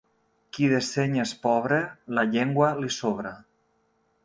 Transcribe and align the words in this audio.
Qui 0.55 0.69
de 0.71 0.79
seny 0.87 1.19
és 1.25 1.33
pobre, 1.43 1.79
la 2.19 2.25
llengua 2.33 2.73
li 2.83 2.93
sobra. 2.99 3.37